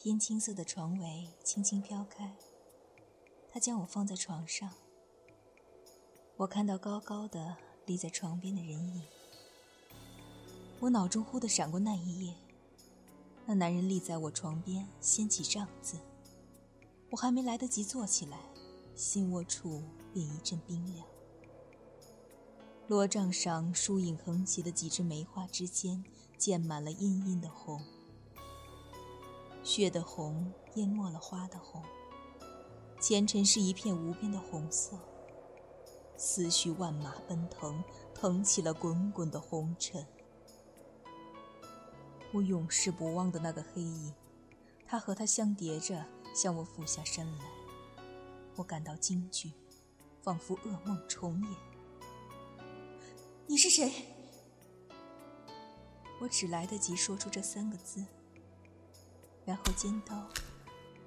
[0.00, 2.36] 天青色的床围轻轻飘开，
[3.50, 4.72] 他将我放在床上。
[6.36, 9.02] 我看到高高的立在床边的人影。
[10.78, 12.34] 我脑中忽地闪过那一夜，
[13.44, 15.98] 那男人立在我床边，掀起帐子。
[17.10, 18.38] 我还没来得及坐起来，
[18.94, 19.82] 心窝处
[20.14, 21.04] 便一阵冰凉。
[22.86, 26.04] 罗帐上疏影横斜的几枝梅花之间，
[26.38, 27.82] 溅满了殷殷的红。
[29.62, 31.82] 血的红淹没了花的红，
[33.00, 34.98] 前尘是一片无边的红色。
[36.16, 37.82] 思绪万马奔腾，
[38.12, 40.04] 腾起了滚滚的红尘。
[42.32, 44.12] 我永世不忘的那个黑影，
[44.84, 46.04] 他和他相叠着
[46.34, 47.44] 向我俯下身来，
[48.56, 49.52] 我感到惊惧，
[50.20, 51.52] 仿佛噩梦重演。
[53.46, 53.92] 你是谁？
[56.20, 58.04] 我只来得及说出这三个字，
[59.48, 60.28] 然后尖刀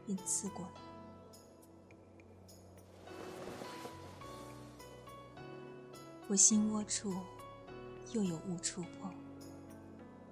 [0.04, 0.72] 便刺过来。
[6.28, 7.16] 我心窝处
[8.14, 9.14] 又有物触碰，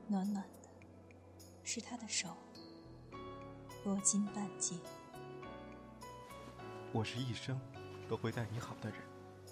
[0.07, 0.69] 暖暖的，
[1.63, 2.35] 是他的手，
[3.85, 4.75] 罗金半截。
[6.91, 7.61] 我是一生
[8.07, 8.99] 都会待你好的人，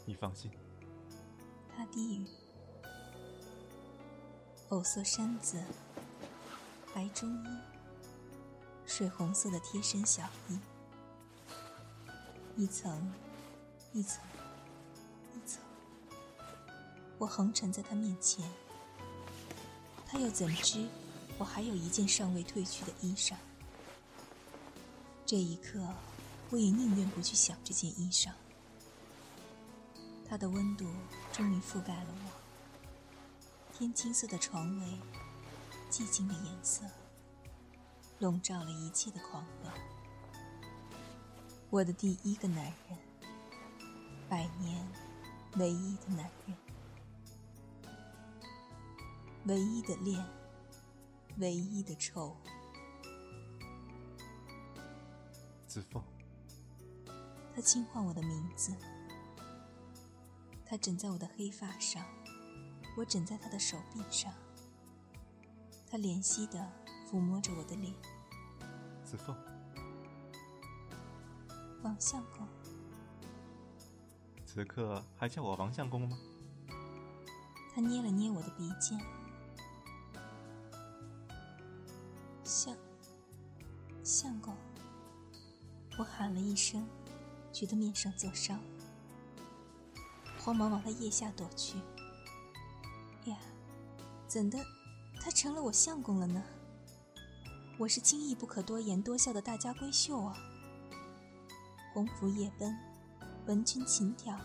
[0.03, 0.49] 你放心。
[1.75, 2.27] 他低语。
[4.69, 5.63] 藕色衫子，
[6.95, 7.47] 白中衣，
[8.87, 10.57] 水红色的贴身小衣，
[12.55, 13.13] 一层，
[13.93, 14.23] 一层
[15.35, 15.61] 一层。
[17.19, 18.43] 我横沉在他面前，
[20.07, 20.87] 他又怎知
[21.37, 23.35] 我还有一件尚未褪去的衣裳？
[25.25, 25.79] 这一刻，
[26.49, 28.31] 我也宁愿不去想这件衣裳。
[30.29, 30.85] 它的温度
[31.31, 32.31] 终于覆盖了我，
[33.77, 34.97] 天青色的床围，
[35.91, 36.83] 寂静的颜色，
[38.19, 39.73] 笼罩了一切的狂乱。
[41.69, 42.97] 我的第一个男人，
[44.29, 44.87] 百年
[45.57, 46.57] 唯一的男人。
[49.45, 50.25] 唯一的恋，
[51.37, 52.35] 唯一的愁。
[55.67, 56.03] 子凤，
[57.55, 58.75] 他轻唤我的名字。
[60.65, 62.03] 他枕在我的黑发上，
[62.97, 64.33] 我枕在他的手臂上。
[65.89, 66.69] 他怜惜地
[67.09, 67.93] 抚摸着我的脸。
[69.05, 69.33] 子凤，
[71.81, 72.45] 王相公，
[74.45, 76.17] 此刻还叫我王相公吗？
[77.73, 78.99] 他捏了捏我的鼻尖。
[82.43, 82.75] 相
[84.03, 84.53] 相公，
[85.97, 86.85] 我喊了一声，
[87.53, 88.59] 觉得面上作伤，
[90.39, 91.77] 慌忙往他腋下躲去。
[93.25, 93.37] 呀，
[94.27, 94.57] 怎的，
[95.21, 96.43] 他成了我相公了呢？
[97.79, 100.35] 我是轻易不可多言多笑的大家闺秀啊！
[101.93, 102.75] 鸿鹄夜奔，
[103.45, 104.35] 闻君琴调，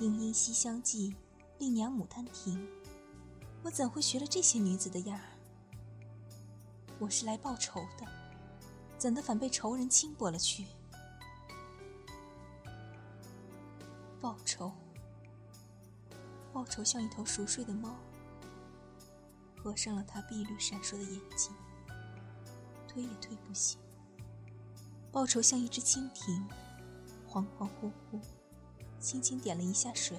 [0.00, 1.16] 莺莺西厢记，
[1.58, 2.68] 丽娘牡丹亭，
[3.62, 5.24] 我怎会学了这些女子的样儿？
[6.98, 8.06] 我是来报仇的。
[8.98, 10.66] 怎的反被仇人轻薄了去？
[14.20, 14.70] 报仇，
[16.52, 17.96] 报仇像一头熟睡的猫，
[19.56, 21.50] 合上了它碧绿闪烁的眼睛，
[22.92, 23.78] 推也推不醒。
[25.12, 26.44] 报仇像一只蜻蜓，
[27.28, 28.20] 恍恍惚惚，
[28.98, 30.18] 轻轻点了一下水，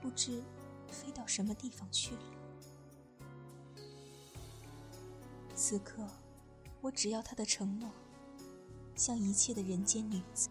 [0.00, 0.42] 不知
[0.88, 2.22] 飞到什么地方去了。
[5.54, 6.06] 此刻。
[6.80, 7.88] 我只要他的承诺，
[8.96, 10.48] 像一切的人间女子。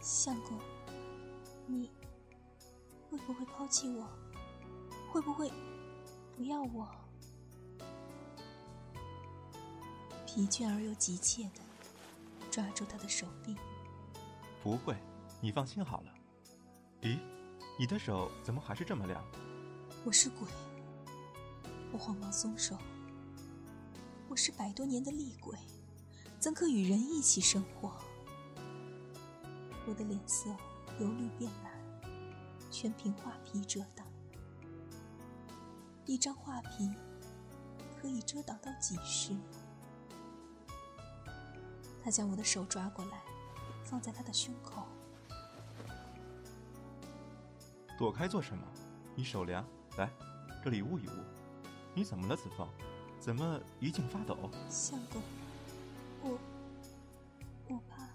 [0.00, 0.58] 相公，
[1.66, 1.90] 你
[3.10, 4.08] 会不会抛弃我？
[5.12, 5.52] 会不会
[6.34, 6.88] 不要我？
[10.36, 11.62] 疲倦而又急切的
[12.50, 13.56] 抓住他的手臂。
[14.62, 14.94] 不会，
[15.40, 16.12] 你放心好了。
[17.00, 17.18] 咦，
[17.78, 19.24] 你的手怎么还是这么凉？
[20.04, 20.46] 我是鬼。
[21.90, 22.76] 我慌忙松手。
[24.28, 25.56] 我是百多年的厉鬼，
[26.38, 27.94] 怎可与人一起生活？
[29.88, 30.50] 我的脸色
[31.00, 31.72] 由绿变蓝，
[32.70, 34.06] 全凭画皮遮挡。
[36.04, 36.90] 一张画皮
[37.98, 39.34] 可以遮挡到几时？
[42.06, 43.20] 他将我的手抓过来，
[43.82, 44.86] 放在他的胸口。
[47.98, 48.64] 躲开做什么？
[49.16, 49.66] 你手凉，
[49.96, 50.08] 来，
[50.62, 51.24] 这里捂一捂。
[51.94, 52.68] 你怎么了，子枫？
[53.18, 54.38] 怎么一劲发抖？
[54.68, 55.20] 相公，
[56.22, 56.38] 我
[57.66, 58.08] 我怕。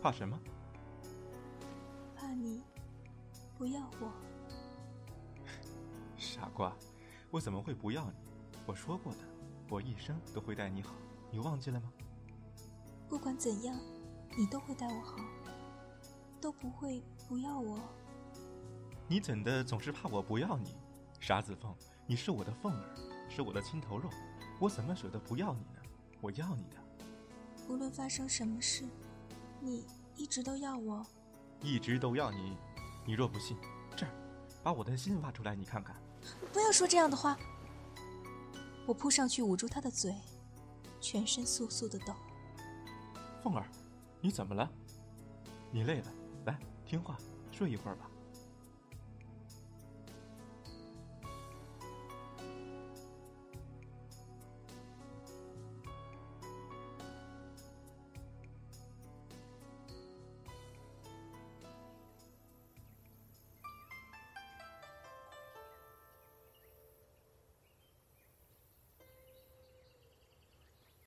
[0.00, 0.40] 怕什么？
[2.16, 2.62] 怕你
[3.58, 4.10] 不要我。
[6.16, 6.74] 傻瓜，
[7.30, 8.16] 我怎么会不要你？
[8.64, 9.18] 我说过的，
[9.68, 10.94] 我一生都会待你好，
[11.30, 11.92] 你忘记了吗？
[13.10, 13.76] 不管怎样，
[14.38, 15.16] 你都会待我好，
[16.40, 17.76] 都不会不要我。
[19.08, 20.76] 你怎的总是怕我不要你？
[21.18, 21.74] 傻子凤，
[22.06, 22.94] 你是我的凤儿，
[23.28, 24.08] 是我的心头肉，
[24.60, 25.80] 我怎么舍得不要你呢？
[26.20, 26.76] 我要你的。
[27.68, 28.84] 无论发生什么事，
[29.58, 29.84] 你
[30.14, 31.04] 一直都要我。
[31.60, 32.56] 一直都要你。
[33.04, 33.56] 你若不信，
[33.96, 34.12] 这儿，
[34.62, 35.96] 把我的心挖出来，你看看。
[36.52, 37.36] 不要说这样的话。
[38.86, 40.14] 我扑上去捂住他的嘴，
[41.00, 42.14] 全身簌簌的抖。
[43.42, 43.64] 凤儿，
[44.20, 44.70] 你怎么了？
[45.70, 46.06] 你累了，
[46.44, 47.16] 来听话，
[47.50, 48.09] 睡一会儿吧。